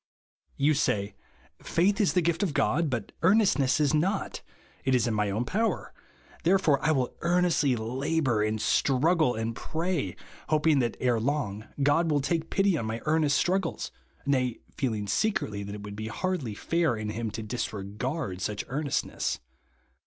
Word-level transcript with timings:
You 0.57 0.73
say. 0.73 1.13
Faith 1.61 2.01
is 2.01 2.13
the 2.13 2.23
gift 2.23 2.41
of 2.41 2.55
God, 2.55 2.89
but 2.89 3.11
earnestness 3.21 3.79
is 3.79 3.93
not; 3.93 4.41
it 4.83 4.95
is 4.95 5.05
in 5.05 5.13
my 5.13 5.29
own 5.29 5.45
power; 5.45 5.93
therefore 6.41 6.83
I 6.83 6.89
will 6.91 7.13
earnestly 7.21 7.75
labour, 7.75 8.41
and 8.41 8.59
struggle, 8.59 9.35
and 9.35 9.55
pray, 9.55 10.15
hoping 10.49 10.79
that 10.79 10.97
ere 10.99 11.19
long 11.19 11.67
God 11.83 12.09
will 12.09 12.19
take 12.19 12.49
pity 12.49 12.75
on 12.79 12.87
my 12.87 12.99
earnest 13.05 13.37
struggles, 13.37 13.91
nay, 14.25 14.57
feeling 14.75 15.05
secretly 15.05 15.61
that 15.61 15.75
it 15.75 15.83
would 15.83 15.95
be 15.95 16.07
hardly 16.07 16.55
fair 16.55 16.95
in 16.95 17.09
him 17.11 17.29
to 17.29 17.43
disregard 17.43 18.41
such 18.41 18.65
earnestness. 18.69 19.39